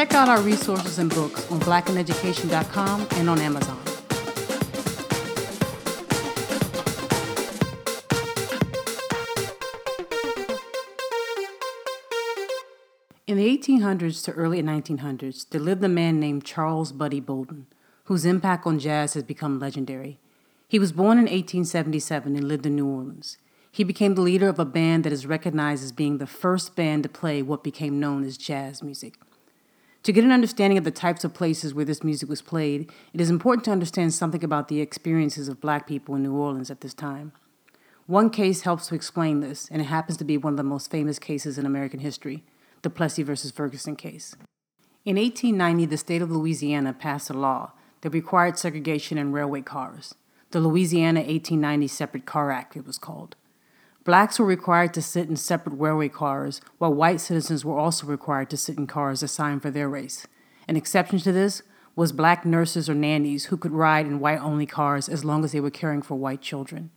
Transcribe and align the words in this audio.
Check 0.00 0.14
out 0.14 0.30
our 0.30 0.40
resources 0.40 0.98
and 0.98 1.14
books 1.14 1.46
on 1.52 1.60
blackineducation.com 1.60 3.06
and 3.16 3.28
on 3.28 3.38
Amazon. 3.38 3.78
In 13.26 13.36
the 13.36 13.58
1800s 13.58 14.24
to 14.24 14.32
early 14.32 14.62
1900s, 14.62 15.46
there 15.50 15.60
lived 15.60 15.84
a 15.84 15.88
man 15.90 16.18
named 16.18 16.46
Charles 16.46 16.92
Buddy 16.92 17.20
Bolden, 17.20 17.66
whose 18.04 18.24
impact 18.24 18.66
on 18.66 18.78
jazz 18.78 19.12
has 19.12 19.22
become 19.22 19.58
legendary. 19.58 20.18
He 20.66 20.78
was 20.78 20.92
born 20.92 21.18
in 21.18 21.24
1877 21.24 22.36
and 22.36 22.48
lived 22.48 22.64
in 22.64 22.74
New 22.74 22.86
Orleans. 22.86 23.36
He 23.70 23.84
became 23.84 24.14
the 24.14 24.22
leader 24.22 24.48
of 24.48 24.58
a 24.58 24.64
band 24.64 25.04
that 25.04 25.12
is 25.12 25.26
recognized 25.26 25.84
as 25.84 25.92
being 25.92 26.16
the 26.16 26.26
first 26.26 26.74
band 26.74 27.02
to 27.02 27.10
play 27.10 27.42
what 27.42 27.62
became 27.62 28.00
known 28.00 28.24
as 28.24 28.38
jazz 28.38 28.82
music. 28.82 29.18
To 30.04 30.12
get 30.12 30.24
an 30.24 30.32
understanding 30.32 30.78
of 30.78 30.84
the 30.84 30.90
types 30.90 31.24
of 31.24 31.34
places 31.34 31.74
where 31.74 31.84
this 31.84 32.02
music 32.02 32.28
was 32.28 32.40
played, 32.40 32.90
it 33.12 33.20
is 33.20 33.28
important 33.28 33.64
to 33.66 33.70
understand 33.70 34.14
something 34.14 34.42
about 34.42 34.68
the 34.68 34.80
experiences 34.80 35.46
of 35.46 35.60
black 35.60 35.86
people 35.86 36.14
in 36.14 36.22
New 36.22 36.34
Orleans 36.34 36.70
at 36.70 36.80
this 36.80 36.94
time. 36.94 37.32
One 38.06 38.30
case 38.30 38.62
helps 38.62 38.88
to 38.88 38.94
explain 38.94 39.40
this, 39.40 39.68
and 39.70 39.82
it 39.82 39.84
happens 39.84 40.16
to 40.16 40.24
be 40.24 40.38
one 40.38 40.54
of 40.54 40.56
the 40.56 40.62
most 40.62 40.90
famous 40.90 41.18
cases 41.18 41.58
in 41.58 41.66
American 41.66 42.00
history 42.00 42.42
the 42.82 42.88
Plessy 42.88 43.22
versus 43.22 43.50
Ferguson 43.50 43.94
case. 43.94 44.34
In 45.04 45.16
1890, 45.16 45.84
the 45.84 45.98
state 45.98 46.22
of 46.22 46.30
Louisiana 46.30 46.94
passed 46.94 47.28
a 47.28 47.34
law 47.34 47.72
that 48.00 48.10
required 48.10 48.58
segregation 48.58 49.18
in 49.18 49.32
railway 49.32 49.60
cars. 49.60 50.14
The 50.50 50.60
Louisiana 50.60 51.20
1890 51.20 51.88
Separate 51.88 52.24
Car 52.24 52.50
Act, 52.50 52.74
it 52.74 52.86
was 52.86 52.96
called. 52.96 53.36
Blacks 54.10 54.40
were 54.40 54.44
required 54.44 54.92
to 54.94 55.02
sit 55.02 55.28
in 55.28 55.36
separate 55.36 55.76
railway 55.76 56.08
cars, 56.08 56.60
while 56.78 56.92
white 56.92 57.20
citizens 57.20 57.64
were 57.64 57.78
also 57.78 58.08
required 58.08 58.50
to 58.50 58.56
sit 58.56 58.76
in 58.76 58.88
cars 58.88 59.22
assigned 59.22 59.62
for 59.62 59.70
their 59.70 59.88
race. 59.88 60.26
An 60.66 60.74
exception 60.74 61.20
to 61.20 61.30
this 61.30 61.62
was 61.94 62.10
black 62.10 62.44
nurses 62.44 62.90
or 62.90 62.94
nannies 62.94 63.44
who 63.44 63.56
could 63.56 63.70
ride 63.70 64.06
in 64.06 64.18
white 64.18 64.40
only 64.40 64.66
cars 64.66 65.08
as 65.08 65.24
long 65.24 65.44
as 65.44 65.52
they 65.52 65.60
were 65.60 65.70
caring 65.70 66.02
for 66.02 66.16
white 66.16 66.40
children. 66.40 66.90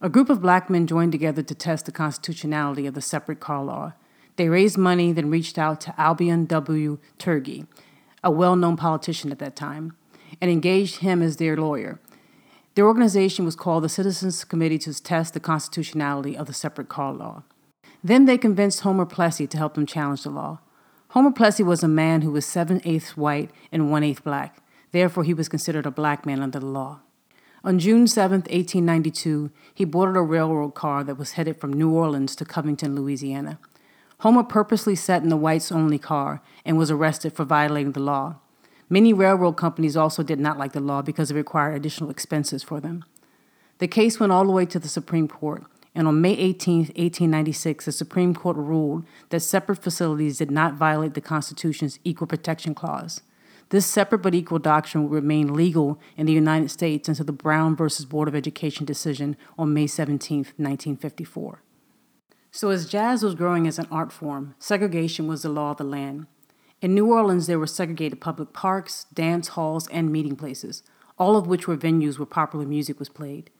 A 0.00 0.08
group 0.08 0.28
of 0.28 0.42
black 0.42 0.68
men 0.68 0.88
joined 0.88 1.12
together 1.12 1.40
to 1.40 1.54
test 1.54 1.86
the 1.86 1.92
constitutionality 1.92 2.88
of 2.88 2.94
the 2.94 3.00
separate 3.00 3.38
car 3.38 3.62
law. 3.62 3.92
They 4.34 4.48
raised 4.48 4.76
money, 4.76 5.12
then 5.12 5.30
reached 5.30 5.56
out 5.56 5.80
to 5.82 5.94
Albion 6.00 6.46
W. 6.46 6.98
Tourgée, 7.20 7.68
a 8.24 8.30
well 8.32 8.56
known 8.56 8.76
politician 8.76 9.30
at 9.30 9.38
that 9.38 9.54
time, 9.54 9.94
and 10.40 10.50
engaged 10.50 10.96
him 10.96 11.22
as 11.22 11.36
their 11.36 11.56
lawyer. 11.56 12.00
Their 12.78 12.86
organization 12.86 13.44
was 13.44 13.56
called 13.56 13.82
the 13.82 13.88
Citizens 13.88 14.44
Committee 14.44 14.78
to 14.78 15.02
test 15.02 15.34
the 15.34 15.40
constitutionality 15.40 16.36
of 16.36 16.46
the 16.46 16.52
separate 16.52 16.88
car 16.88 17.12
law. 17.12 17.42
Then 18.04 18.26
they 18.26 18.38
convinced 18.38 18.82
Homer 18.82 19.04
Plessy 19.04 19.48
to 19.48 19.56
help 19.58 19.74
them 19.74 19.84
challenge 19.84 20.22
the 20.22 20.30
law. 20.30 20.60
Homer 21.08 21.32
Plessy 21.32 21.64
was 21.64 21.82
a 21.82 21.88
man 21.88 22.22
who 22.22 22.30
was 22.30 22.46
seven 22.46 22.80
eighths 22.84 23.16
white 23.16 23.50
and 23.72 23.90
one 23.90 24.04
eighth 24.04 24.22
black. 24.22 24.62
Therefore, 24.92 25.24
he 25.24 25.34
was 25.34 25.48
considered 25.48 25.86
a 25.86 25.90
black 25.90 26.24
man 26.24 26.40
under 26.40 26.60
the 26.60 26.66
law. 26.66 27.00
On 27.64 27.80
June 27.80 28.06
7, 28.06 28.42
1892, 28.42 29.50
he 29.74 29.84
boarded 29.84 30.16
a 30.16 30.22
railroad 30.22 30.76
car 30.76 31.02
that 31.02 31.18
was 31.18 31.32
headed 31.32 31.60
from 31.60 31.72
New 31.72 31.90
Orleans 31.90 32.36
to 32.36 32.44
Covington, 32.44 32.94
Louisiana. 32.94 33.58
Homer 34.20 34.44
purposely 34.44 34.94
sat 34.94 35.24
in 35.24 35.30
the 35.30 35.36
whites 35.36 35.72
only 35.72 35.98
car 35.98 36.42
and 36.64 36.78
was 36.78 36.92
arrested 36.92 37.32
for 37.32 37.42
violating 37.42 37.90
the 37.90 37.98
law. 37.98 38.36
Many 38.90 39.12
railroad 39.12 39.52
companies 39.52 39.96
also 39.96 40.22
did 40.22 40.40
not 40.40 40.58
like 40.58 40.72
the 40.72 40.80
law 40.80 41.02
because 41.02 41.30
it 41.30 41.34
required 41.34 41.74
additional 41.74 42.10
expenses 42.10 42.62
for 42.62 42.80
them. 42.80 43.04
The 43.78 43.88
case 43.88 44.18
went 44.18 44.32
all 44.32 44.44
the 44.44 44.52
way 44.52 44.66
to 44.66 44.78
the 44.78 44.88
Supreme 44.88 45.28
Court, 45.28 45.64
and 45.94 46.08
on 46.08 46.20
May 46.20 46.32
18, 46.32 46.78
1896, 46.78 47.84
the 47.84 47.92
Supreme 47.92 48.34
Court 48.34 48.56
ruled 48.56 49.04
that 49.30 49.40
separate 49.40 49.82
facilities 49.82 50.38
did 50.38 50.50
not 50.50 50.74
violate 50.74 51.14
the 51.14 51.20
Constitution's 51.20 51.98
Equal 52.04 52.26
Protection 52.26 52.74
Clause. 52.74 53.22
This 53.70 53.84
separate 53.84 54.22
but 54.22 54.34
equal 54.34 54.58
doctrine 54.58 55.04
would 55.04 55.14
remain 55.14 55.52
legal 55.52 56.00
in 56.16 56.26
the 56.26 56.32
United 56.32 56.70
States 56.70 57.08
until 57.08 57.26
the 57.26 57.32
Brown 57.32 57.76
v. 57.76 57.86
Board 58.08 58.26
of 58.26 58.34
Education 58.34 58.86
decision 58.86 59.36
on 59.58 59.74
May 59.74 59.86
17, 59.86 60.38
1954. 60.56 61.62
So, 62.50 62.70
as 62.70 62.88
jazz 62.88 63.22
was 63.22 63.34
growing 63.34 63.66
as 63.66 63.78
an 63.78 63.86
art 63.90 64.10
form, 64.10 64.54
segregation 64.58 65.26
was 65.26 65.42
the 65.42 65.50
law 65.50 65.72
of 65.72 65.76
the 65.76 65.84
land. 65.84 66.26
In 66.80 66.94
New 66.94 67.12
Orleans, 67.12 67.48
there 67.48 67.58
were 67.58 67.66
segregated 67.66 68.20
public 68.20 68.52
parks, 68.52 69.06
dance 69.12 69.48
halls, 69.48 69.88
and 69.88 70.12
meeting 70.12 70.36
places, 70.36 70.84
all 71.18 71.36
of 71.36 71.48
which 71.48 71.66
were 71.66 71.76
venues 71.76 72.20
where 72.20 72.26
popular 72.26 72.64
music 72.64 73.00
was 73.00 73.08
played. 73.08 73.50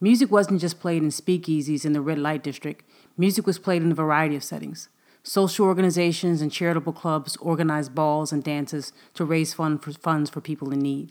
Music 0.00 0.30
wasn't 0.30 0.60
just 0.60 0.78
played 0.78 1.02
in 1.02 1.08
speakeasies 1.08 1.84
in 1.84 1.94
the 1.94 2.00
red 2.00 2.18
light 2.18 2.44
district, 2.44 2.84
music 3.18 3.44
was 3.44 3.58
played 3.58 3.82
in 3.82 3.90
a 3.90 3.94
variety 3.94 4.36
of 4.36 4.44
settings. 4.44 4.88
Social 5.24 5.66
organizations 5.66 6.40
and 6.40 6.52
charitable 6.52 6.92
clubs 6.92 7.36
organized 7.38 7.92
balls 7.92 8.32
and 8.32 8.44
dances 8.44 8.92
to 9.14 9.24
raise 9.24 9.52
fund 9.52 9.82
for 9.82 9.92
funds 9.92 10.30
for 10.30 10.40
people 10.40 10.72
in 10.72 10.78
need. 10.78 11.10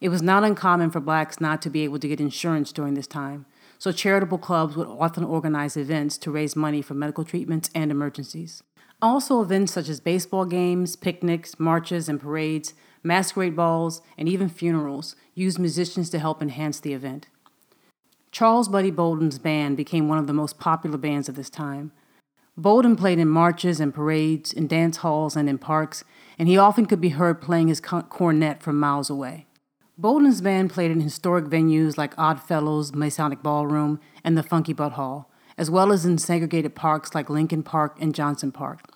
It 0.00 0.10
was 0.10 0.22
not 0.22 0.44
uncommon 0.44 0.90
for 0.90 1.00
blacks 1.00 1.40
not 1.40 1.60
to 1.62 1.70
be 1.70 1.82
able 1.82 1.98
to 1.98 2.08
get 2.08 2.20
insurance 2.20 2.70
during 2.70 2.94
this 2.94 3.08
time, 3.08 3.46
so 3.78 3.90
charitable 3.90 4.38
clubs 4.38 4.76
would 4.76 4.86
often 4.86 5.24
organize 5.24 5.76
events 5.76 6.16
to 6.18 6.30
raise 6.30 6.54
money 6.54 6.80
for 6.80 6.94
medical 6.94 7.24
treatments 7.24 7.68
and 7.74 7.90
emergencies. 7.90 8.62
Also, 9.02 9.40
events 9.40 9.72
such 9.72 9.88
as 9.88 9.98
baseball 9.98 10.44
games, 10.44 10.94
picnics, 10.94 11.58
marches, 11.58 12.08
and 12.08 12.20
parades, 12.20 12.74
masquerade 13.02 13.56
balls, 13.56 14.02
and 14.18 14.28
even 14.28 14.48
funerals 14.48 15.16
used 15.34 15.58
musicians 15.58 16.10
to 16.10 16.18
help 16.18 16.42
enhance 16.42 16.80
the 16.80 16.92
event. 16.92 17.26
Charles 18.30 18.68
Buddy 18.68 18.90
Bolden's 18.90 19.38
band 19.38 19.76
became 19.76 20.06
one 20.06 20.18
of 20.18 20.26
the 20.26 20.32
most 20.32 20.58
popular 20.58 20.98
bands 20.98 21.28
of 21.28 21.34
this 21.34 21.50
time. 21.50 21.92
Bolden 22.56 22.94
played 22.94 23.18
in 23.18 23.28
marches 23.28 23.80
and 23.80 23.94
parades, 23.94 24.52
in 24.52 24.66
dance 24.66 24.98
halls, 24.98 25.34
and 25.34 25.48
in 25.48 25.56
parks, 25.56 26.04
and 26.38 26.46
he 26.46 26.58
often 26.58 26.84
could 26.84 27.00
be 27.00 27.10
heard 27.10 27.40
playing 27.40 27.68
his 27.68 27.80
cornet 27.80 28.62
from 28.62 28.78
miles 28.78 29.08
away. 29.08 29.46
Bolden's 29.96 30.42
band 30.42 30.70
played 30.70 30.90
in 30.90 31.00
historic 31.00 31.46
venues 31.46 31.96
like 31.96 32.18
Odd 32.18 32.42
Fellows 32.42 32.94
Masonic 32.94 33.42
Ballroom 33.42 33.98
and 34.22 34.36
the 34.36 34.42
Funky 34.42 34.74
Butt 34.74 34.92
Hall, 34.92 35.29
as 35.60 35.70
well 35.70 35.92
as 35.92 36.06
in 36.06 36.16
segregated 36.16 36.74
parks 36.74 37.14
like 37.14 37.28
Lincoln 37.28 37.62
Park 37.62 37.98
and 38.00 38.14
Johnson 38.14 38.50
Park. 38.50 38.94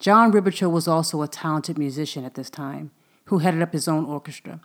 John 0.00 0.32
Robichaux 0.32 0.68
was 0.68 0.88
also 0.88 1.22
a 1.22 1.28
talented 1.28 1.78
musician 1.78 2.24
at 2.24 2.34
this 2.34 2.50
time, 2.50 2.90
who 3.26 3.38
headed 3.38 3.62
up 3.62 3.72
his 3.72 3.86
own 3.86 4.04
orchestra. 4.04 4.60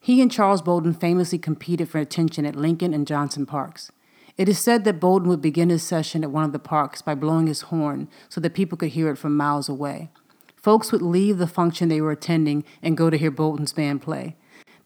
He 0.00 0.20
and 0.20 0.32
Charles 0.32 0.62
Bolden 0.62 0.92
famously 0.92 1.38
competed 1.38 1.88
for 1.88 1.98
attention 1.98 2.44
at 2.44 2.56
Lincoln 2.56 2.92
and 2.92 3.06
Johnson 3.06 3.46
Parks. 3.46 3.92
It 4.36 4.48
is 4.48 4.58
said 4.58 4.82
that 4.82 4.98
Bolden 4.98 5.28
would 5.28 5.40
begin 5.40 5.68
his 5.68 5.84
session 5.84 6.24
at 6.24 6.32
one 6.32 6.42
of 6.42 6.50
the 6.52 6.58
parks 6.58 7.02
by 7.02 7.14
blowing 7.14 7.46
his 7.46 7.60
horn 7.60 8.08
so 8.28 8.40
that 8.40 8.54
people 8.54 8.76
could 8.76 8.88
hear 8.88 9.10
it 9.10 9.16
from 9.16 9.36
miles 9.36 9.68
away. 9.68 10.10
Folks 10.56 10.90
would 10.90 11.02
leave 11.02 11.38
the 11.38 11.46
function 11.46 11.88
they 11.88 12.00
were 12.00 12.10
attending 12.10 12.64
and 12.82 12.96
go 12.96 13.10
to 13.10 13.16
hear 13.16 13.30
Bolden's 13.30 13.72
band 13.72 14.02
play. 14.02 14.34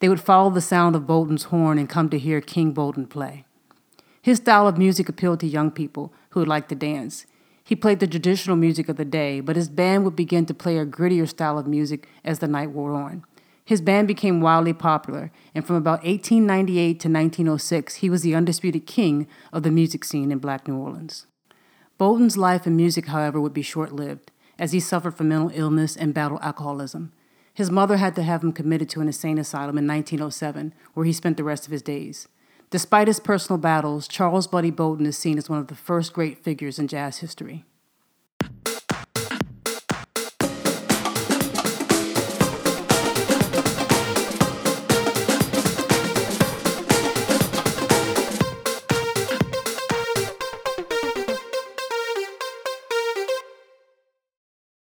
They 0.01 0.11
would 0.11 0.21
follow 0.21 0.51
the 0.51 0.61
sound 0.61 0.97
of 0.97 1.07
Bolden's 1.07 1.45
horn 1.45 1.79
and 1.79 1.89
come 1.89 2.11
to 2.11 2.19
hear 2.19 2.43
King 2.43 2.73
Bolden 2.73 3.07
play. 3.07 3.47
His 4.25 4.39
style 4.39 4.67
of 4.67 4.79
music 4.79 5.11
appealed 5.11 5.41
to 5.41 5.47
young 5.47 5.71
people 5.71 6.11
who 6.31 6.41
would 6.41 6.49
like 6.49 6.69
to 6.69 6.75
dance. 6.75 7.27
He 7.63 7.77
played 7.77 8.01
the 8.01 8.07
traditional 8.07 8.57
music 8.57 8.89
of 8.89 8.97
the 8.97 9.05
day, 9.05 9.41
but 9.41 9.55
his 9.55 9.69
band 9.69 10.03
would 10.05 10.17
begin 10.17 10.47
to 10.47 10.55
play 10.55 10.79
a 10.79 10.87
grittier 10.87 11.29
style 11.29 11.59
of 11.59 11.67
music 11.67 12.09
as 12.25 12.39
the 12.39 12.49
night 12.49 12.71
wore 12.71 12.95
on. 12.95 13.23
His 13.67 13.83
band 13.83 14.09
became 14.09 14.41
wildly 14.41 14.73
popular, 14.73 15.31
and 15.55 15.67
from 15.67 15.77
about 15.77 16.05
1898 16.05 17.01
to 17.01 17.09
1906, 17.11 17.97
he 17.97 18.09
was 18.09 18.23
the 18.23 18.35
undisputed 18.35 18.87
king 18.87 19.27
of 19.53 19.63
the 19.63 19.71
music 19.71 20.07
scene 20.07 20.33
in 20.33 20.39
Black 20.39 20.67
New 20.67 20.79
Orleans. 20.79 21.27
Bolden's 21.99 22.39
life 22.39 22.65
and 22.65 22.79
music, 22.79 23.09
however, 23.09 23.39
would 23.39 23.53
be 23.53 23.61
short 23.61 23.93
lived, 23.93 24.33
as 24.59 24.73
he 24.73 24.81
suffered 24.81 25.19
from 25.19 25.29
mental 25.29 25.51
illness 25.53 25.97
and 25.97 26.15
battled 26.15 26.41
alcoholism. 26.41 27.13
His 27.53 27.71
mother 27.71 27.99
had 27.99 28.15
to 28.15 28.23
have 28.23 28.43
him 28.43 28.55
committed 28.55 28.89
to 28.89 29.03
an 29.03 29.07
insane 29.07 29.37
asylum 29.37 29.77
in 29.77 29.87
1907, 29.87 30.73
where 30.95 31.05
he 31.05 31.13
spent 31.13 31.37
the 31.37 31.45
rest 31.45 31.67
of 31.67 31.73
his 31.73 31.83
days. 31.83 32.27
Despite 32.75 33.07
his 33.07 33.21
personal 33.21 33.59
battles, 33.59 34.09
Charles 34.09 34.49
Buddy 34.49 34.73
Bolden 34.73 35.07
is 35.07 35.17
seen 35.17 35.39
as 35.39 35.49
one 35.49 35.61
of 35.61 35.69
the 35.69 35.77
first 35.77 36.13
great 36.13 36.43
figures 36.43 36.77
in 36.77 36.89
jazz 36.89 37.19
history. 37.19 37.65